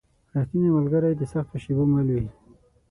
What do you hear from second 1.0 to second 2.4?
د سختو شېبو مل وي.